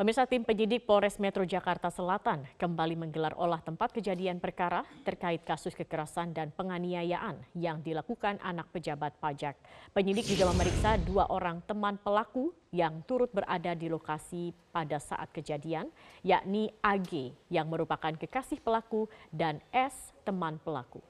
Pemirsa 0.00 0.24
tim 0.24 0.40
penyidik 0.40 0.88
Polres 0.88 1.20
Metro 1.20 1.44
Jakarta 1.44 1.92
Selatan 1.92 2.48
kembali 2.56 2.96
menggelar 2.96 3.36
olah 3.36 3.60
tempat 3.60 3.92
kejadian 3.92 4.40
perkara 4.40 4.80
terkait 5.04 5.44
kasus 5.44 5.76
kekerasan 5.76 6.32
dan 6.32 6.48
penganiayaan 6.56 7.36
yang 7.52 7.84
dilakukan 7.84 8.40
anak 8.40 8.72
pejabat 8.72 9.12
pajak. 9.20 9.60
Penyidik 9.92 10.24
juga 10.24 10.48
memeriksa 10.56 10.96
dua 11.04 11.28
orang 11.28 11.60
teman 11.68 12.00
pelaku 12.00 12.48
yang 12.72 13.04
turut 13.04 13.28
berada 13.28 13.76
di 13.76 13.92
lokasi 13.92 14.56
pada 14.72 14.96
saat 14.96 15.28
kejadian, 15.36 15.92
yakni 16.24 16.72
AG 16.80 17.36
yang 17.52 17.68
merupakan 17.68 18.16
kekasih 18.16 18.56
pelaku 18.64 19.04
dan 19.28 19.60
S 19.68 20.16
teman 20.24 20.56
pelaku. 20.64 21.09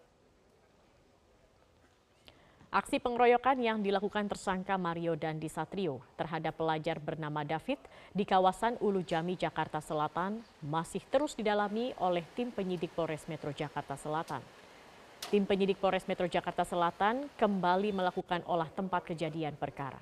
Aksi 2.71 3.03
pengeroyokan 3.03 3.59
yang 3.59 3.83
dilakukan 3.83 4.31
tersangka 4.31 4.79
Mario 4.79 5.19
dan 5.19 5.43
Disatrio 5.43 6.07
terhadap 6.15 6.55
pelajar 6.55 7.03
bernama 7.03 7.43
David 7.43 7.83
di 8.15 8.23
kawasan 8.23 8.79
Ulu 8.79 9.03
Jami, 9.03 9.35
Jakarta 9.35 9.83
Selatan 9.83 10.39
masih 10.63 11.03
terus 11.11 11.35
didalami 11.35 11.91
oleh 11.99 12.23
tim 12.39 12.55
penyidik 12.55 12.95
Polres 12.95 13.27
Metro 13.27 13.51
Jakarta 13.51 13.99
Selatan. 13.99 14.39
Tim 15.35 15.51
penyidik 15.51 15.83
Polres 15.83 16.07
Metro 16.07 16.31
Jakarta 16.31 16.63
Selatan 16.63 17.27
kembali 17.35 17.91
melakukan 17.91 18.47
olah 18.47 18.71
tempat 18.71 19.03
kejadian 19.03 19.59
perkara. 19.59 19.99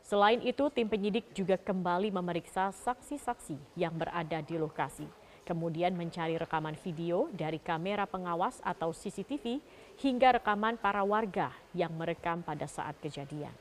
Selain 0.00 0.40
itu, 0.40 0.72
tim 0.72 0.88
penyidik 0.88 1.28
juga 1.36 1.60
kembali 1.60 2.08
memeriksa 2.08 2.72
saksi-saksi 2.72 3.76
yang 3.76 3.92
berada 3.92 4.40
di 4.40 4.56
lokasi 4.56 5.04
kemudian 5.42 5.94
mencari 5.94 6.38
rekaman 6.38 6.78
video 6.78 7.26
dari 7.34 7.58
kamera 7.58 8.06
pengawas 8.06 8.62
atau 8.62 8.94
CCTV 8.94 9.58
hingga 9.98 10.38
rekaman 10.38 10.78
para 10.78 11.02
warga 11.02 11.50
yang 11.74 11.90
merekam 11.94 12.40
pada 12.42 12.66
saat 12.70 12.94
kejadian. 13.02 13.52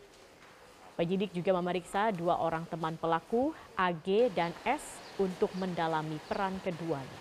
Penyidik 0.96 1.34
juga 1.34 1.58
memeriksa 1.58 2.14
dua 2.14 2.38
orang 2.38 2.68
teman 2.70 2.94
pelaku, 3.00 3.56
AG 3.74 4.30
dan 4.38 4.54
S, 4.68 5.02
untuk 5.18 5.50
mendalami 5.58 6.22
peran 6.30 6.58
keduanya. 6.62 7.20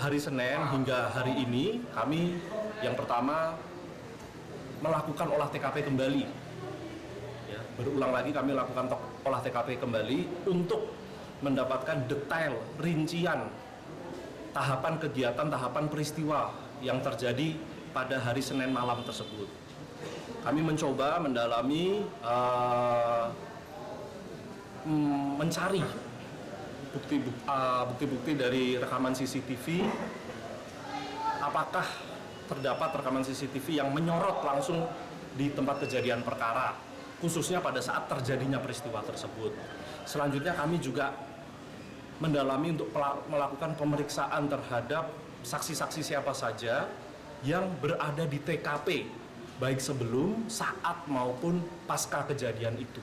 Hari 0.00 0.18
Senin 0.20 0.60
hingga 0.72 1.12
hari 1.12 1.36
ini 1.44 1.80
kami 1.92 2.40
yang 2.80 2.96
pertama 2.96 3.56
melakukan 4.80 5.28
olah 5.28 5.48
TKP 5.52 5.90
kembali 5.92 6.43
berulang 7.74 8.14
lagi 8.14 8.30
kami 8.30 8.54
lakukan 8.54 8.86
olah 9.26 9.40
TKP 9.42 9.82
kembali 9.82 10.46
untuk 10.46 10.94
mendapatkan 11.42 12.06
detail 12.06 12.54
rincian 12.78 13.50
tahapan 14.54 14.94
kegiatan 15.02 15.50
tahapan 15.50 15.90
peristiwa 15.90 16.54
yang 16.78 17.02
terjadi 17.02 17.58
pada 17.90 18.22
hari 18.22 18.38
Senin 18.38 18.70
malam 18.70 19.02
tersebut. 19.02 19.50
Kami 20.46 20.60
mencoba 20.62 21.18
mendalami 21.18 22.06
uh, 22.22 23.26
mencari 25.40 25.82
bukti-bukti 26.94 28.32
uh, 28.36 28.38
dari 28.38 28.78
rekaman 28.78 29.16
CCTV 29.16 29.82
apakah 31.42 31.86
terdapat 32.44 33.00
rekaman 33.00 33.24
CCTV 33.24 33.82
yang 33.82 33.88
menyorot 33.90 34.44
langsung 34.44 34.84
di 35.34 35.50
tempat 35.50 35.82
kejadian 35.82 36.22
perkara 36.22 36.76
khususnya 37.24 37.64
pada 37.64 37.80
saat 37.80 38.04
terjadinya 38.04 38.60
peristiwa 38.60 39.00
tersebut. 39.00 39.56
Selanjutnya 40.04 40.52
kami 40.52 40.76
juga 40.76 41.16
mendalami 42.20 42.76
untuk 42.76 42.92
melakukan 43.32 43.72
pemeriksaan 43.80 44.44
terhadap 44.44 45.08
saksi-saksi 45.40 46.04
siapa 46.04 46.36
saja 46.36 46.84
yang 47.40 47.64
berada 47.80 48.28
di 48.28 48.36
TKP 48.44 49.08
baik 49.56 49.80
sebelum, 49.80 50.44
saat 50.52 51.08
maupun 51.08 51.64
pasca 51.88 52.28
kejadian 52.28 52.76
itu. 52.76 53.00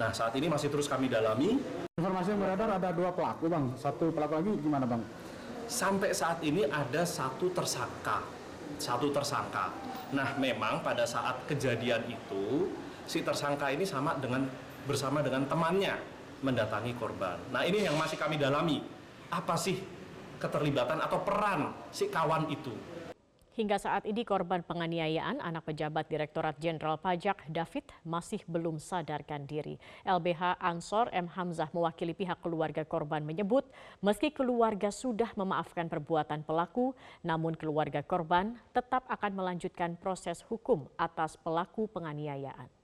Nah 0.00 0.16
saat 0.16 0.32
ini 0.40 0.48
masih 0.48 0.72
terus 0.72 0.88
kami 0.88 1.12
dalami. 1.12 1.60
Informasi 2.00 2.32
yang 2.32 2.40
beredar 2.40 2.68
ada 2.72 2.88
dua 2.92 3.12
pelaku 3.12 3.52
bang, 3.52 3.64
satu 3.76 4.12
pelaku 4.12 4.32
lagi 4.40 4.52
gimana 4.64 4.88
bang? 4.88 5.02
Sampai 5.68 6.16
saat 6.16 6.40
ini 6.40 6.64
ada 6.68 7.02
satu 7.04 7.52
tersangka, 7.52 8.24
satu 8.80 9.12
tersangka. 9.12 9.72
Nah 10.14 10.38
memang 10.40 10.80
pada 10.80 11.02
saat 11.04 11.44
kejadian 11.50 12.06
itu 12.08 12.70
si 13.06 13.22
tersangka 13.22 13.70
ini 13.70 13.86
sama 13.86 14.18
dengan 14.18 14.46
bersama 14.86 15.22
dengan 15.22 15.46
temannya 15.46 15.94
mendatangi 16.44 16.92
korban. 16.94 17.38
Nah 17.50 17.64
ini 17.64 17.86
yang 17.86 17.96
masih 17.96 18.18
kami 18.20 18.36
dalami. 18.36 18.78
Apa 19.32 19.58
sih 19.58 19.78
keterlibatan 20.38 21.02
atau 21.02 21.22
peran 21.26 21.74
si 21.90 22.06
kawan 22.06 22.46
itu? 22.52 22.96
Hingga 23.56 23.80
saat 23.80 24.04
ini 24.04 24.20
korban 24.20 24.60
penganiayaan 24.60 25.40
anak 25.40 25.72
pejabat 25.72 26.12
Direktorat 26.12 26.60
Jenderal 26.60 27.00
Pajak 27.00 27.48
David 27.48 27.88
masih 28.04 28.44
belum 28.44 28.76
sadarkan 28.76 29.48
diri. 29.48 29.80
LBH 30.04 30.60
Ansor 30.60 31.08
M. 31.08 31.24
Hamzah 31.24 31.72
mewakili 31.72 32.12
pihak 32.12 32.44
keluarga 32.44 32.84
korban 32.84 33.24
menyebut 33.24 33.64
meski 34.04 34.28
keluarga 34.28 34.92
sudah 34.92 35.32
memaafkan 35.40 35.88
perbuatan 35.88 36.44
pelaku, 36.44 36.92
namun 37.24 37.56
keluarga 37.56 38.04
korban 38.04 38.60
tetap 38.76 39.08
akan 39.08 39.32
melanjutkan 39.32 39.96
proses 39.96 40.44
hukum 40.44 40.84
atas 41.00 41.40
pelaku 41.40 41.88
penganiayaan 41.88 42.75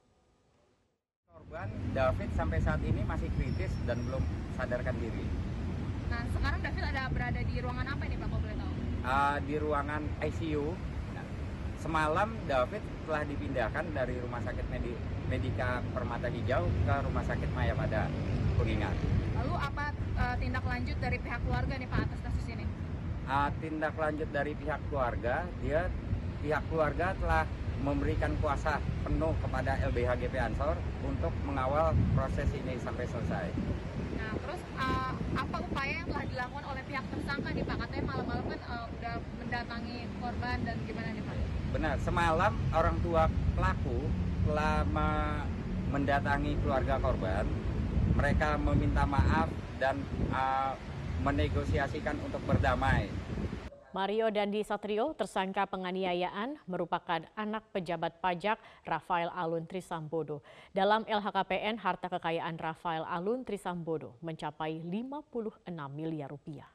korban 1.52 1.68
David 1.92 2.30
sampai 2.32 2.64
saat 2.64 2.80
ini 2.80 3.04
masih 3.04 3.28
kritis 3.36 3.68
dan 3.84 4.00
belum 4.08 4.24
sadarkan 4.56 4.96
diri. 4.96 5.20
Nah, 6.08 6.24
sekarang 6.32 6.64
David 6.64 6.84
ada 6.88 7.02
berada 7.12 7.40
di 7.44 7.56
ruangan 7.60 7.86
apa 7.92 8.02
ini 8.08 8.16
Pak, 8.16 8.26
kalau 8.32 8.40
boleh 8.40 8.56
tahu? 8.56 8.72
Uh, 9.04 9.36
di 9.44 9.54
ruangan 9.60 10.02
ICU. 10.24 10.72
Nah, 11.12 11.26
semalam 11.76 12.32
David 12.48 12.80
telah 13.04 13.22
dipindahkan 13.28 13.84
dari 13.92 14.16
Rumah 14.16 14.40
Sakit 14.48 14.66
Medi 14.72 14.96
Medika 15.28 15.84
Permata 15.92 16.32
Hijau 16.32 16.64
ke 16.88 16.94
Rumah 17.04 17.24
Sakit 17.28 17.50
Maya 17.52 17.76
pada 17.76 18.08
Kuningan. 18.56 18.96
Lalu 19.44 19.52
apa 19.52 19.92
uh, 20.16 20.34
tindak 20.40 20.64
lanjut 20.64 20.96
dari 21.04 21.20
pihak 21.20 21.40
keluarga 21.44 21.74
nih 21.76 21.88
Pak 21.92 22.00
atas 22.00 22.20
kasus 22.32 22.46
ini? 22.48 22.64
Uh, 23.28 23.52
tindak 23.60 23.94
lanjut 24.00 24.28
dari 24.32 24.56
pihak 24.56 24.80
keluarga, 24.88 25.44
dia 25.60 25.92
pihak 26.40 26.64
keluarga 26.72 27.12
telah 27.20 27.44
memberikan 27.80 28.36
kuasa 28.38 28.78
penuh 29.02 29.32
kepada 29.40 29.80
LBH 29.88 30.10
GP 30.20 30.34
Ansor 30.38 30.76
untuk 31.02 31.32
mengawal 31.48 31.96
proses 32.12 32.46
ini 32.52 32.76
sampai 32.78 33.08
selesai. 33.08 33.46
Nah, 34.20 34.32
terus 34.38 34.62
uh, 34.76 35.12
apa 35.34 35.56
upaya 35.64 35.92
yang 36.04 36.08
telah 36.12 36.26
dilakukan 36.28 36.64
oleh 36.68 36.82
pihak 36.86 37.04
tersangka 37.08 37.48
nih 37.50 37.64
Pak? 37.64 37.76
Katanya 37.80 38.04
malam-malam 38.06 38.44
kan 38.46 38.60
uh, 38.68 38.86
udah 39.00 39.14
mendatangi 39.40 39.98
korban 40.22 40.56
dan 40.62 40.76
gimana 40.86 41.08
nih 41.10 41.24
Pak? 41.24 41.36
Benar, 41.72 41.94
semalam 42.04 42.52
orang 42.76 42.96
tua 43.00 43.22
pelaku 43.56 43.98
telah 44.46 44.84
me 44.86 45.08
mendatangi 45.92 46.56
keluarga 46.64 46.96
korban. 47.00 47.44
Mereka 48.16 48.56
meminta 48.60 49.04
maaf 49.04 49.48
dan 49.76 50.00
uh, 50.32 50.72
menegosiasikan 51.20 52.16
untuk 52.24 52.40
berdamai. 52.48 53.12
Mario 53.92 54.32
Dandi 54.32 54.64
Satrio, 54.64 55.12
tersangka 55.12 55.68
penganiayaan, 55.68 56.56
merupakan 56.64 57.28
anak 57.36 57.60
pejabat 57.76 58.24
pajak 58.24 58.56
Rafael 58.88 59.28
Alun 59.36 59.68
Trisambodo. 59.68 60.40
Dalam 60.72 61.04
LHKPN, 61.04 61.76
harta 61.76 62.08
kekayaan 62.08 62.56
Rafael 62.56 63.04
Alun 63.04 63.44
Trisambodo 63.44 64.16
mencapai 64.24 64.80
56 64.80 65.68
miliar 65.92 66.32
rupiah. 66.32 66.72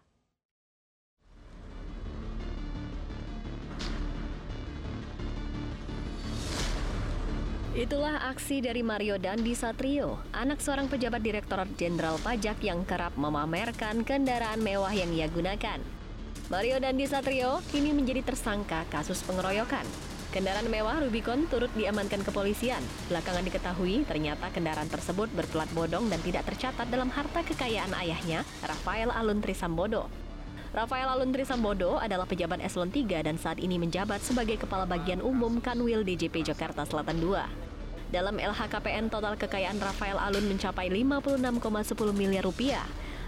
Itulah 7.73 8.29
aksi 8.29 8.61
dari 8.61 8.85
Mario 8.85 9.17
Dandi 9.17 9.57
Satrio, 9.57 10.21
anak 10.37 10.61
seorang 10.61 10.85
pejabat 10.85 11.25
Direktorat 11.25 11.69
Jenderal 11.81 12.21
Pajak 12.21 12.61
yang 12.61 12.85
kerap 12.85 13.17
memamerkan 13.17 14.05
kendaraan 14.05 14.61
mewah 14.61 14.93
yang 14.93 15.09
ia 15.13 15.25
gunakan. 15.25 15.97
Mario 16.47 16.79
Dandi 16.79 17.03
Satrio 17.03 17.59
kini 17.75 17.91
menjadi 17.91 18.23
tersangka 18.23 18.87
kasus 18.87 19.19
pengeroyokan. 19.27 19.83
Kendaraan 20.31 20.71
mewah 20.71 21.03
Rubicon 21.03 21.43
turut 21.51 21.67
diamankan 21.75 22.23
kepolisian. 22.23 22.79
Belakangan 23.11 23.43
diketahui 23.43 24.07
ternyata 24.07 24.47
kendaraan 24.55 24.87
tersebut 24.87 25.27
berplat 25.35 25.67
bodong 25.75 26.07
dan 26.07 26.23
tidak 26.23 26.47
tercatat 26.47 26.87
dalam 26.87 27.11
harta 27.11 27.43
kekayaan 27.43 27.91
ayahnya, 27.99 28.47
Rafael 28.63 29.11
Alun 29.11 29.43
Trisambodo. 29.43 30.07
Rafael 30.71 31.11
Alun 31.11 31.35
Trisambodo 31.35 31.99
adalah 31.99 32.23
pejabat 32.23 32.63
eselon 32.63 32.95
3 32.95 33.27
dan 33.27 33.35
saat 33.35 33.59
ini 33.59 33.75
menjabat 33.75 34.23
sebagai 34.23 34.55
Kepala 34.55 34.87
Bagian 34.87 35.19
Umum 35.19 35.59
Kanwil 35.59 36.07
DJP 36.07 36.47
Jakarta 36.47 36.87
Selatan 36.87 37.19
II. 37.19 37.43
Dalam 38.07 38.39
LHKPN 38.39 39.11
total 39.11 39.35
kekayaan 39.35 39.83
Rafael 39.83 40.15
Alun 40.15 40.47
mencapai 40.47 40.87
56,10 40.95 42.15
miliar 42.15 42.47
rupiah. 42.47 42.87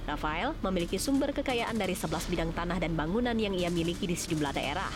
Rafael 0.10 0.58
memiliki 0.66 0.98
sumber 0.98 1.30
kekayaan 1.30 1.78
dari 1.78 1.94
11 1.94 2.26
bidang 2.34 2.52
tanah 2.58 2.82
dan 2.82 2.98
bangunan 2.98 3.38
yang 3.38 3.54
ia 3.54 3.70
miliki 3.70 4.10
di 4.10 4.18
sejumlah 4.18 4.58
daerah. 4.58 4.90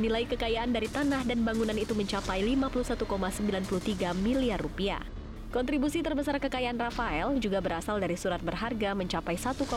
Nilai 0.00 0.24
kekayaan 0.24 0.72
dari 0.72 0.88
tanah 0.88 1.28
dan 1.28 1.44
bangunan 1.44 1.76
itu 1.76 1.92
mencapai 1.92 2.40
51,93 2.40 4.16
miliar 4.16 4.60
rupiah. 4.60 5.04
Kontribusi 5.52 6.04
terbesar 6.04 6.36
kekayaan 6.36 6.76
Rafael 6.76 7.32
juga 7.40 7.64
berasal 7.64 7.96
dari 7.96 8.12
surat 8.18 8.44
berharga 8.44 8.92
mencapai 8.92 9.40
1,55 9.40 9.72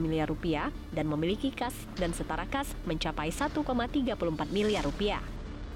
miliar 0.00 0.32
rupiah 0.32 0.72
dan 0.96 1.04
memiliki 1.12 1.52
kas 1.52 1.76
dan 2.00 2.16
setara 2.16 2.48
kas 2.48 2.72
mencapai 2.88 3.28
1,34 3.28 3.60
miliar 4.48 4.80
rupiah. 4.80 5.20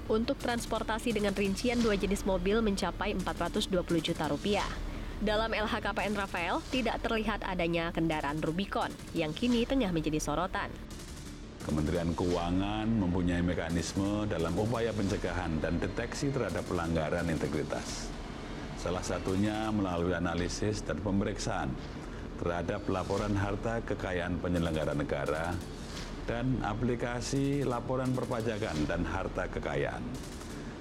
Untuk 0.09 0.41
transportasi 0.41 1.13
dengan 1.13 1.37
rincian 1.37 1.77
dua 1.77 1.93
jenis 1.93 2.25
mobil 2.25 2.65
mencapai 2.65 3.13
420 3.21 3.69
juta 4.01 4.25
rupiah. 4.25 4.88
Dalam 5.19 5.51
LHKPN 5.51 6.15
Rafael, 6.15 6.63
tidak 6.71 7.03
terlihat 7.03 7.43
adanya 7.43 7.91
kendaraan 7.91 8.39
Rubicon 8.39 8.87
yang 9.11 9.35
kini 9.35 9.67
tengah 9.67 9.91
menjadi 9.91 10.15
sorotan. 10.15 10.71
Kementerian 11.59 12.15
Keuangan 12.15 12.87
mempunyai 12.87 13.43
mekanisme 13.43 14.23
dalam 14.31 14.55
upaya 14.55 14.95
pencegahan 14.95 15.59
dan 15.59 15.75
deteksi 15.75 16.31
terhadap 16.31 16.63
pelanggaran 16.71 17.27
integritas. 17.27 18.07
Salah 18.79 19.03
satunya 19.03 19.67
melalui 19.75 20.15
analisis 20.15 20.79
dan 20.87 21.03
pemeriksaan 21.03 21.67
terhadap 22.39 22.87
laporan 22.87 23.35
harta 23.35 23.83
kekayaan 23.83 24.39
penyelenggara 24.39 24.95
negara 24.95 25.51
dan 26.31 26.63
aplikasi 26.63 27.67
laporan 27.67 28.15
perpajakan 28.15 28.87
dan 28.87 29.03
harta 29.03 29.51
kekayaan 29.51 29.99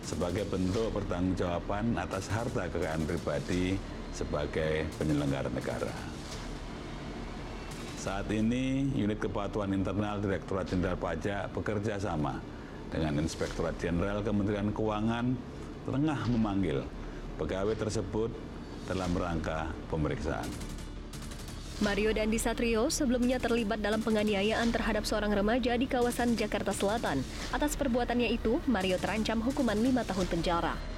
sebagai 0.06 0.46
bentuk 0.46 0.94
pertanggungjawaban 0.94 1.98
atas 1.98 2.30
harta 2.30 2.70
kekayaan 2.70 3.02
pribadi 3.02 3.97
sebagai 4.18 4.90
penyelenggara 4.98 5.46
negara. 5.54 5.94
Saat 7.98 8.26
ini, 8.34 8.90
unit 8.98 9.22
kepatuhan 9.22 9.70
internal 9.70 10.18
Direktorat 10.18 10.66
Jenderal 10.66 10.98
Pajak 10.98 11.54
bekerja 11.54 12.02
sama 12.02 12.42
dengan 12.90 13.22
Inspektorat 13.22 13.78
Jenderal 13.78 14.22
Kementerian 14.26 14.74
Keuangan 14.74 15.38
tengah 15.86 16.20
memanggil 16.30 16.82
pegawai 17.38 17.78
tersebut 17.78 18.30
dalam 18.90 19.10
rangka 19.14 19.70
pemeriksaan. 19.92 20.48
Mario 21.78 22.10
Dandi 22.10 22.42
Satrio 22.42 22.90
sebelumnya 22.90 23.38
terlibat 23.38 23.78
dalam 23.78 24.02
penganiayaan 24.02 24.74
terhadap 24.74 25.06
seorang 25.06 25.30
remaja 25.30 25.78
di 25.78 25.86
kawasan 25.86 26.34
Jakarta 26.34 26.74
Selatan. 26.74 27.22
Atas 27.54 27.78
perbuatannya 27.78 28.34
itu, 28.34 28.58
Mario 28.66 28.98
terancam 28.98 29.38
hukuman 29.38 29.78
lima 29.78 30.02
tahun 30.02 30.26
penjara. 30.26 30.97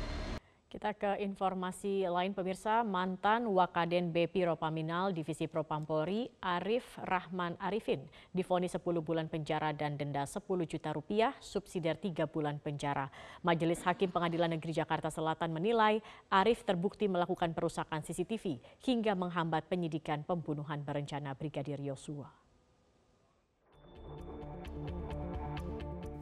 Kita 0.70 0.94
ke 0.94 1.18
informasi 1.18 2.06
lain 2.06 2.30
pemirsa, 2.30 2.86
mantan 2.86 3.42
Wakaden 3.50 4.14
BP 4.14 4.46
Ropaminal 4.46 5.10
Divisi 5.10 5.50
Propampolri 5.50 6.30
Arif 6.38 6.94
Rahman 6.94 7.58
Arifin 7.58 8.06
difonis 8.30 8.78
10 8.78 9.02
bulan 9.02 9.26
penjara 9.26 9.74
dan 9.74 9.98
denda 9.98 10.22
10 10.22 10.46
juta 10.70 10.94
rupiah 10.94 11.34
subsidiar 11.42 11.98
3 11.98 12.30
bulan 12.30 12.62
penjara. 12.62 13.10
Majelis 13.42 13.82
Hakim 13.82 14.14
Pengadilan 14.14 14.54
Negeri 14.54 14.70
Jakarta 14.70 15.10
Selatan 15.10 15.50
menilai 15.50 15.98
Arif 16.30 16.62
terbukti 16.62 17.10
melakukan 17.10 17.50
perusakan 17.50 18.06
CCTV 18.06 18.62
hingga 18.86 19.18
menghambat 19.18 19.66
penyidikan 19.66 20.22
pembunuhan 20.22 20.86
berencana 20.86 21.34
Brigadir 21.34 21.82
Yosua. 21.82 22.39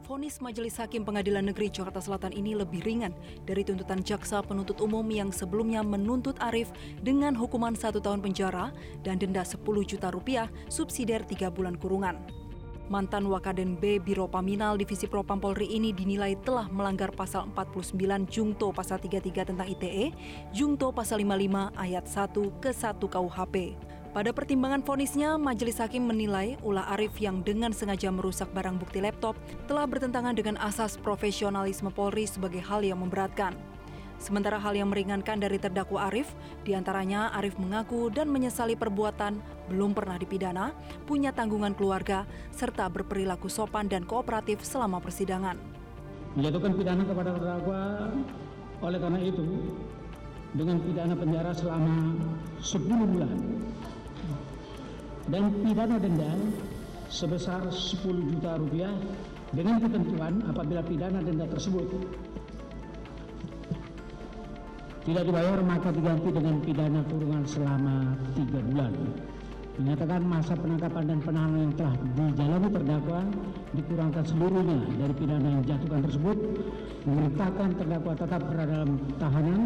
Vonis 0.09 0.41
Majelis 0.41 0.73
Hakim 0.81 1.05
Pengadilan 1.05 1.45
Negeri 1.45 1.69
Jakarta 1.69 2.01
Selatan 2.01 2.33
ini 2.33 2.57
lebih 2.57 2.81
ringan 2.81 3.13
dari 3.45 3.61
tuntutan 3.61 4.01
jaksa 4.01 4.41
penuntut 4.41 4.81
umum 4.81 5.05
yang 5.05 5.29
sebelumnya 5.29 5.85
menuntut 5.85 6.33
Arif 6.41 6.73
dengan 7.05 7.37
hukuman 7.37 7.77
satu 7.77 8.01
tahun 8.01 8.17
penjara 8.17 8.73
dan 9.05 9.21
denda 9.21 9.45
10 9.45 9.61
juta 9.85 10.09
rupiah 10.09 10.49
subsidiar 10.65 11.29
tiga 11.29 11.53
bulan 11.53 11.77
kurungan. 11.77 12.17
Mantan 12.89 13.29
Wakaden 13.29 13.77
B 13.77 14.01
Biro 14.01 14.25
Paminal 14.25 14.81
Divisi 14.81 15.05
Propam 15.05 15.37
Polri 15.37 15.69
ini 15.77 15.93
dinilai 15.93 16.33
telah 16.41 16.65
melanggar 16.73 17.13
pasal 17.13 17.45
49 17.53 17.93
Jungto 18.33 18.73
pasal 18.73 18.97
33 18.97 19.53
tentang 19.53 19.69
ITE, 19.69 20.09
Jungto 20.49 20.89
pasal 20.89 21.21
55 21.21 21.69
ayat 21.77 22.09
1 22.09 22.57
ke 22.57 22.73
1 22.73 22.97
KUHP. 22.97 23.77
Pada 24.09 24.33
pertimbangan 24.33 24.81
vonisnya, 24.81 25.37
Majelis 25.37 25.77
Hakim 25.77 26.09
menilai 26.09 26.57
ulah 26.65 26.97
Arif 26.97 27.21
yang 27.21 27.45
dengan 27.45 27.69
sengaja 27.69 28.09
merusak 28.09 28.49
barang 28.57 28.81
bukti 28.81 29.05
laptop 29.05 29.37
telah 29.69 29.85
bertentangan 29.85 30.33
dengan 30.33 30.57
asas 30.57 30.97
profesionalisme 30.97 31.93
Polri 31.93 32.25
sebagai 32.25 32.57
hal 32.57 32.81
yang 32.81 32.97
memberatkan. 33.05 33.53
Sementara 34.17 34.57
hal 34.57 34.73
yang 34.73 34.89
meringankan 34.89 35.37
dari 35.37 35.61
terdakwa 35.61 36.09
Arif, 36.09 36.33
di 36.65 36.73
antaranya 36.73 37.29
Arif 37.37 37.61
mengaku 37.61 38.09
dan 38.09 38.33
menyesali 38.33 38.73
perbuatan, 38.73 39.37
belum 39.69 39.93
pernah 39.93 40.17
dipidana, 40.17 40.73
punya 41.05 41.29
tanggungan 41.29 41.77
keluarga, 41.77 42.25
serta 42.49 42.89
berperilaku 42.89 43.45
sopan 43.45 43.85
dan 43.85 44.09
kooperatif 44.09 44.65
selama 44.65 44.97
persidangan. 44.97 45.53
Menjatuhkan 46.33 46.73
pidana 46.73 47.05
kepada 47.05 47.29
terdakwa 47.37 48.09
oleh 48.81 48.97
karena 48.97 49.19
itu 49.21 49.45
dengan 50.57 50.81
pidana 50.81 51.13
penjara 51.13 51.53
selama 51.53 52.17
10 52.57 52.89
bulan 52.89 53.37
dan 55.29 55.53
pidana 55.61 55.97
denda 56.01 56.31
sebesar 57.09 57.69
10 57.69 58.05
juta 58.33 58.57
rupiah 58.57 58.93
dengan 59.53 59.81
ketentuan 59.81 60.41
apabila 60.45 60.81
pidana 60.85 61.21
denda 61.25 61.45
tersebut 61.49 61.89
tidak 65.09 65.23
dibayar 65.25 65.57
maka 65.65 65.89
diganti 65.89 66.29
dengan 66.29 66.55
pidana 66.61 67.01
kurungan 67.09 67.43
selama 67.49 68.13
tiga 68.37 68.61
bulan. 68.61 68.93
Menyatakan 69.79 70.21
masa 70.27 70.59
penangkapan 70.59 71.03
dan 71.07 71.19
penahanan 71.23 71.59
yang 71.63 71.73
telah 71.79 71.95
dijalani 72.11 72.67
terdakwa 72.67 73.19
dikurangkan 73.71 74.23
seluruhnya 74.27 74.79
dari 74.99 75.13
pidana 75.15 75.47
yang 75.55 75.61
dijatuhkan 75.63 76.01
tersebut, 76.03 76.37
memerintahkan 77.07 77.69
terdakwa 77.79 78.13
tetap 78.19 78.41
berada 78.43 78.73
dalam 78.75 78.91
tahanan, 79.15 79.61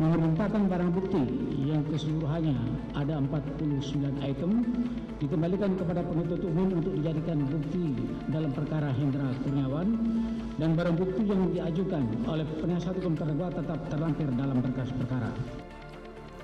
memerintahkan 0.00 0.62
barang 0.64 0.90
bukti 0.96 1.22
yang 1.60 1.84
keseluruhannya 1.92 2.56
ada 2.96 3.20
49 3.20 4.16
item 4.24 4.50
dikembalikan 5.20 5.76
kepada 5.76 6.00
penuntut 6.00 6.40
umum 6.40 6.68
untuk 6.80 6.92
dijadikan 6.96 7.38
bukti 7.44 7.84
dalam 8.32 8.48
perkara 8.48 8.96
Hendra 8.96 9.28
Kurniawan 9.44 9.88
dan 10.56 10.72
barang 10.72 10.96
bukti 10.96 11.22
yang 11.28 11.52
diajukan 11.52 12.04
oleh 12.24 12.48
penasihat 12.64 12.96
hukum 12.96 13.12
terdakwa 13.12 13.52
tetap 13.52 13.78
terlampir 13.92 14.28
dalam 14.40 14.56
berkas 14.64 14.88
perkara. 14.96 15.28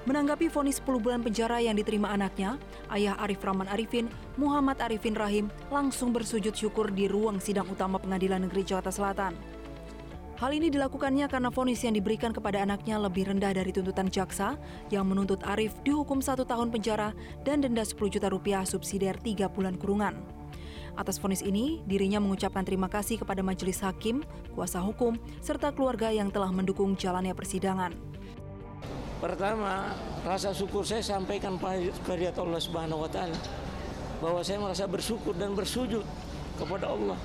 Menanggapi 0.09 0.49
vonis 0.49 0.81
10 0.81 0.97
bulan 0.97 1.21
penjara 1.21 1.61
yang 1.61 1.77
diterima 1.77 2.09
anaknya, 2.09 2.57
ayah 2.89 3.21
Arif 3.21 3.45
Rahman 3.45 3.69
Arifin, 3.69 4.09
Muhammad 4.41 4.81
Arifin 4.81 5.13
Rahim, 5.13 5.53
langsung 5.69 6.09
bersujud 6.09 6.57
syukur 6.57 6.89
di 6.89 7.05
ruang 7.05 7.37
sidang 7.37 7.69
utama 7.69 8.01
Pengadilan 8.01 8.49
Negeri 8.49 8.65
Jakarta 8.65 8.89
Selatan. 8.89 9.37
Hal 10.41 10.57
ini 10.57 10.73
dilakukannya 10.73 11.29
karena 11.29 11.53
vonis 11.53 11.85
yang 11.85 11.93
diberikan 11.93 12.33
kepada 12.33 12.65
anaknya 12.65 12.97
lebih 12.97 13.29
rendah 13.29 13.53
dari 13.53 13.77
tuntutan 13.77 14.09
jaksa 14.09 14.57
yang 14.89 15.05
menuntut 15.05 15.45
Arif 15.45 15.77
dihukum 15.85 16.25
satu 16.25 16.49
tahun 16.49 16.73
penjara 16.73 17.13
dan 17.45 17.61
denda 17.61 17.85
10 17.85 18.01
juta 18.09 18.33
rupiah 18.33 18.65
subsidiar 18.65 19.21
3 19.21 19.53
bulan 19.53 19.77
kurungan. 19.77 20.17
Atas 20.97 21.21
vonis 21.21 21.45
ini, 21.45 21.85
dirinya 21.85 22.25
mengucapkan 22.25 22.65
terima 22.65 22.89
kasih 22.89 23.21
kepada 23.21 23.45
majelis 23.45 23.85
hakim, 23.85 24.25
kuasa 24.57 24.81
hukum, 24.81 25.21
serta 25.45 25.77
keluarga 25.77 26.09
yang 26.09 26.33
telah 26.33 26.49
mendukung 26.49 26.97
jalannya 26.97 27.37
persidangan. 27.37 27.93
Pertama, 29.21 29.93
rasa 30.25 30.57
syukur 30.57 30.81
saya 30.81 31.05
sampaikan 31.05 31.61
kehadirat 32.09 32.41
Allah 32.41 32.61
Subhanahu 32.61 33.05
wa 33.05 33.11
taala 33.13 33.37
bahwa 34.25 34.41
saya 34.41 34.57
merasa 34.61 34.89
bersyukur 34.89 35.37
dan 35.37 35.53
bersujud 35.53 36.05
kepada 36.57 36.89
Allah. 36.89 37.21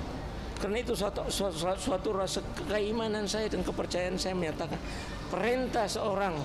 Karena 0.56 0.80
itu 0.80 0.96
suatu, 0.96 1.24
suatu, 1.28 1.76
suatu 1.76 2.08
rasa 2.16 2.40
keimanan 2.68 3.28
saya 3.28 3.48
dan 3.48 3.60
kepercayaan 3.60 4.16
saya 4.16 4.32
menyatakan 4.32 4.80
perintah 5.28 5.84
seorang 5.84 6.36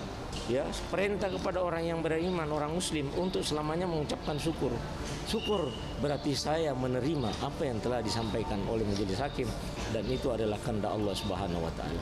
ya 0.48 0.68
perintah 0.92 1.32
kepada 1.32 1.64
orang 1.64 1.84
yang 1.86 2.00
beriman 2.00 2.48
orang 2.52 2.72
muslim 2.72 3.08
untuk 3.20 3.44
selamanya 3.44 3.86
mengucapkan 3.86 4.36
syukur 4.40 4.72
syukur 5.30 5.70
berarti 6.00 6.34
saya 6.34 6.74
menerima 6.74 7.30
apa 7.44 7.68
yang 7.68 7.78
telah 7.84 8.02
disampaikan 8.02 8.58
oleh 8.68 8.84
majelis 8.88 9.20
hakim 9.22 9.48
dan 9.92 10.04
itu 10.08 10.32
adalah 10.34 10.58
kehendak 10.64 10.92
Allah 10.92 11.14
Subhanahu 11.14 11.62
wa 11.62 11.74
taala 11.78 12.02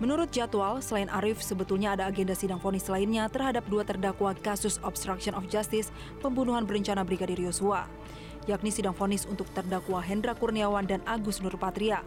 Menurut 0.00 0.32
jadwal, 0.32 0.80
selain 0.80 1.12
Arif, 1.12 1.44
sebetulnya 1.44 1.92
ada 1.92 2.08
agenda 2.08 2.32
sidang 2.32 2.56
vonis 2.56 2.88
lainnya 2.88 3.28
terhadap 3.28 3.68
dua 3.68 3.84
terdakwa 3.84 4.32
kasus 4.32 4.80
obstruction 4.80 5.36
of 5.36 5.44
justice 5.52 5.92
pembunuhan 6.24 6.64
berencana 6.64 7.04
Brigadir 7.04 7.36
Yosua, 7.36 7.84
yakni 8.48 8.72
sidang 8.72 8.96
vonis 8.96 9.28
untuk 9.28 9.46
terdakwa 9.52 10.00
Hendra 10.00 10.32
Kurniawan 10.32 10.88
dan 10.88 11.04
Agus 11.04 11.44
Nurpatria. 11.44 12.00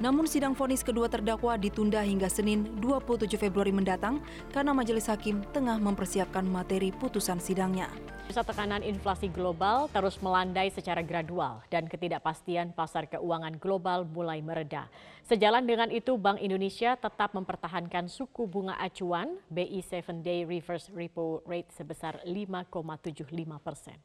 Namun 0.00 0.24
sidang 0.24 0.56
vonis 0.56 0.80
kedua 0.80 1.10
terdakwa 1.10 1.60
ditunda 1.60 2.00
hingga 2.00 2.30
Senin 2.30 2.64
27 2.80 3.28
Februari 3.36 3.74
mendatang 3.74 4.24
karena 4.54 4.72
majelis 4.72 5.10
hakim 5.10 5.44
tengah 5.52 5.76
mempersiapkan 5.76 6.46
materi 6.48 6.94
putusan 6.96 7.36
sidangnya. 7.42 7.92
Pusat 8.30 8.54
tekanan 8.54 8.82
inflasi 8.86 9.28
global 9.28 9.92
terus 9.92 10.16
melandai 10.22 10.72
secara 10.72 11.04
gradual 11.04 11.60
dan 11.68 11.84
ketidakpastian 11.84 12.72
pasar 12.72 13.04
keuangan 13.10 13.60
global 13.60 14.08
mulai 14.08 14.40
mereda. 14.40 14.88
Sejalan 15.28 15.68
dengan 15.68 15.92
itu, 15.92 16.16
Bank 16.16 16.40
Indonesia 16.40 16.96
tetap 16.96 17.36
mempertahankan 17.36 18.08
suku 18.08 18.48
bunga 18.48 18.78
acuan 18.80 19.36
BI 19.52 19.84
7 19.84 20.24
Day 20.24 20.48
Reverse 20.48 20.88
Repo 20.94 21.44
Rate 21.44 21.74
sebesar 21.76 22.24
5,75 22.24 23.26
persen. 23.60 23.98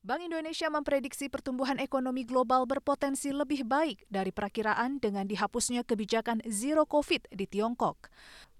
Bank 0.00 0.24
Indonesia 0.24 0.64
memprediksi 0.72 1.28
pertumbuhan 1.28 1.76
ekonomi 1.76 2.24
global 2.24 2.64
berpotensi 2.64 3.36
lebih 3.36 3.68
baik 3.68 4.08
dari 4.08 4.32
perakiraan 4.32 4.96
dengan 4.96 5.28
dihapusnya 5.28 5.84
kebijakan 5.84 6.40
zero 6.48 6.88
COVID 6.88 7.28
di 7.28 7.44
Tiongkok. 7.44 8.08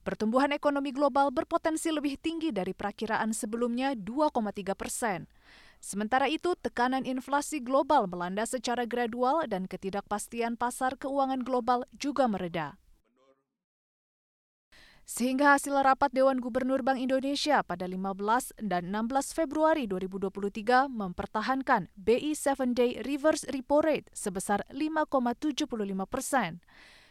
Pertumbuhan 0.04 0.52
ekonomi 0.52 0.92
global 0.92 1.32
berpotensi 1.32 1.88
lebih 1.96 2.20
tinggi 2.20 2.52
dari 2.52 2.76
perakiraan 2.76 3.32
sebelumnya 3.32 3.96
2,3 3.96 4.76
persen. 4.76 5.32
Sementara 5.80 6.28
itu, 6.28 6.52
tekanan 6.60 7.08
inflasi 7.08 7.64
global 7.64 8.04
melanda 8.04 8.44
secara 8.44 8.84
gradual 8.84 9.48
dan 9.48 9.64
ketidakpastian 9.64 10.60
pasar 10.60 11.00
keuangan 11.00 11.40
global 11.40 11.88
juga 11.96 12.28
mereda. 12.28 12.79
Sehingga 15.10 15.58
hasil 15.58 15.74
rapat 15.74 16.14
Dewan 16.14 16.38
Gubernur 16.38 16.86
Bank 16.86 17.02
Indonesia 17.02 17.66
pada 17.66 17.82
15 17.82 18.54
dan 18.62 18.94
16 18.94 19.34
Februari 19.34 19.90
2023 19.90 20.86
mempertahankan 20.86 21.90
BI 21.98 22.30
7-Day 22.30 23.02
Reverse 23.02 23.42
Repo 23.50 23.82
Rate 23.82 24.06
sebesar 24.14 24.62
5,75 24.70 25.66
persen, 26.06 26.62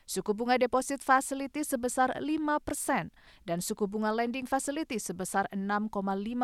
suku 0.07 0.31
bunga 0.31 0.55
deposit 0.55 1.03
facility 1.03 1.67
sebesar 1.67 2.15
5 2.23 2.23
persen, 2.63 3.11
dan 3.43 3.59
suku 3.59 3.83
bunga 3.83 4.15
lending 4.15 4.47
facility 4.47 4.95
sebesar 4.95 5.51
6,5 5.51 5.91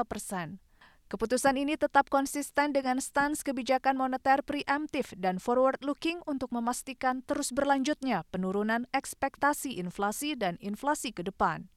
persen. 0.03 0.59
Keputusan 1.05 1.53
ini 1.62 1.77
tetap 1.77 2.09
konsisten 2.09 2.74
dengan 2.74 2.97
stans 2.97 3.45
kebijakan 3.45 3.93
moneter 3.93 4.41
preemptif 4.41 5.13
dan 5.13 5.38
forward-looking 5.38 6.25
untuk 6.25 6.50
memastikan 6.50 7.21
terus 7.21 7.53
berlanjutnya 7.53 8.25
penurunan 8.33 8.89
ekspektasi 8.89 9.77
inflasi 9.77 10.33
dan 10.33 10.57
inflasi 10.65 11.13
ke 11.13 11.21
depan. 11.21 11.69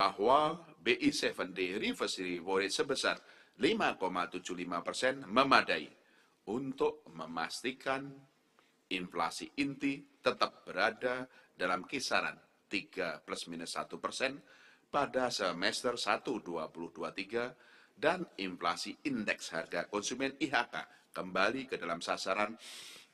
Bahwa 0.00 0.64
BI 0.80 1.12
7-day 1.12 1.76
reverse 1.76 2.24
repo 2.24 2.56
rate 2.56 2.72
sebesar 2.72 3.20
5,75 3.60 4.48
persen 4.80 5.28
memadai 5.28 5.84
untuk 6.48 7.04
memastikan 7.12 8.08
inflasi 8.88 9.60
inti 9.60 10.00
tetap 10.24 10.64
berada 10.64 11.28
dalam 11.52 11.84
kisaran 11.84 12.40
3 12.72 13.28
plus 13.28 13.44
minus 13.52 13.76
1 13.76 13.92
persen 14.00 14.40
pada 14.88 15.28
semester 15.28 16.00
1 16.00 16.24
2023 16.24 17.69
dan 18.00 18.24
inflasi 18.40 18.96
indeks 19.04 19.52
harga 19.52 19.84
konsumen 19.92 20.32
IHK 20.40 21.12
kembali 21.12 21.68
ke 21.68 21.76
dalam 21.76 22.00
sasaran 22.00 22.56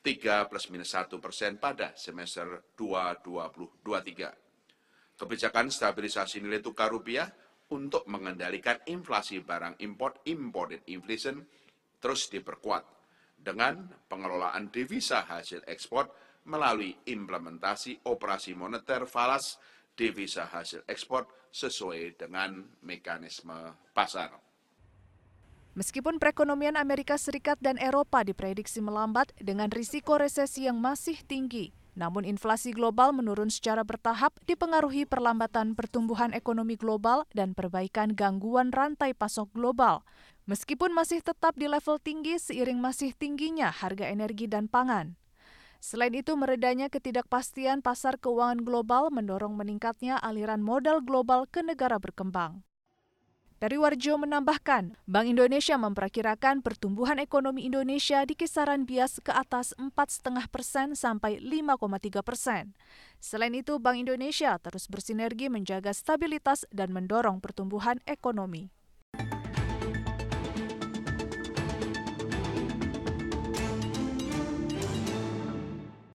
3 0.07 0.47
plus 0.47 0.71
minus 0.71 0.95
1 0.95 1.11
persen 1.19 1.59
pada 1.59 1.90
semester 1.99 2.71
2023. 2.78 5.19
Kebijakan 5.19 5.66
stabilisasi 5.66 6.38
nilai 6.38 6.62
tukar 6.62 6.95
rupiah 6.95 7.26
untuk 7.75 8.07
mengendalikan 8.07 8.78
inflasi 8.87 9.43
barang 9.43 9.83
import 9.83 10.23
imported 10.31 10.87
inflation 10.87 11.43
terus 11.99 12.31
diperkuat 12.31 12.87
dengan 13.35 13.90
pengelolaan 14.07 14.71
devisa 14.71 15.26
hasil 15.26 15.66
ekspor 15.66 16.07
melalui 16.47 16.95
implementasi 17.11 18.07
operasi 18.07 18.55
moneter 18.55 19.11
falas 19.11 19.59
devisa 19.99 20.47
hasil 20.47 20.87
ekspor 20.87 21.26
sesuai 21.50 22.14
dengan 22.14 22.62
mekanisme 22.87 23.75
pasar. 23.90 24.46
Meskipun 25.76 26.16
perekonomian 26.16 26.73
Amerika 26.80 27.21
Serikat 27.21 27.61
dan 27.61 27.76
Eropa 27.76 28.25
diprediksi 28.25 28.80
melambat 28.80 29.37
dengan 29.37 29.68
risiko 29.68 30.16
resesi 30.16 30.64
yang 30.64 30.80
masih 30.80 31.21
tinggi, 31.28 31.76
namun 31.92 32.25
inflasi 32.25 32.73
global 32.73 33.12
menurun 33.12 33.52
secara 33.52 33.85
bertahap 33.85 34.33
dipengaruhi 34.49 35.04
perlambatan 35.04 35.76
pertumbuhan 35.76 36.33
ekonomi 36.33 36.80
global 36.80 37.28
dan 37.37 37.52
perbaikan 37.52 38.16
gangguan 38.16 38.73
rantai 38.73 39.12
pasok 39.12 39.52
global. 39.52 40.00
Meskipun 40.49 40.97
masih 40.97 41.21
tetap 41.21 41.52
di 41.61 41.68
level 41.68 42.00
tinggi 42.00 42.40
seiring 42.40 42.80
masih 42.80 43.12
tingginya 43.12 43.68
harga 43.68 44.09
energi 44.09 44.49
dan 44.49 44.73
pangan. 44.73 45.21
Selain 45.76 46.16
itu, 46.16 46.33
meredanya 46.40 46.88
ketidakpastian 46.88 47.85
pasar 47.85 48.16
keuangan 48.16 48.64
global 48.64 49.12
mendorong 49.12 49.52
meningkatnya 49.52 50.16
aliran 50.25 50.64
modal 50.64 51.04
global 51.04 51.45
ke 51.45 51.61
negara 51.61 52.00
berkembang. 52.00 52.64
Warjo 53.57 54.21
menambahkan, 54.21 55.01
Bank 55.09 55.33
Indonesia 55.33 55.81
memperkirakan 55.81 56.61
pertumbuhan 56.61 57.17
ekonomi 57.17 57.65
Indonesia 57.65 58.21
di 58.29 58.37
kisaran 58.37 58.85
bias 58.85 59.17
ke 59.25 59.33
atas 59.33 59.73
4,5 59.81 60.45
persen 60.53 60.93
sampai 60.93 61.41
5,3 61.41 62.21
persen. 62.21 62.77
Selain 63.17 63.57
itu, 63.57 63.81
Bank 63.81 63.97
Indonesia 63.97 64.61
terus 64.61 64.93
bersinergi 64.93 65.49
menjaga 65.49 65.97
stabilitas 65.97 66.69
dan 66.69 66.93
mendorong 66.93 67.41
pertumbuhan 67.41 67.97
ekonomi. 68.05 68.75